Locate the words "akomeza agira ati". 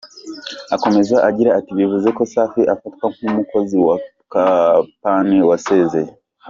0.75-1.71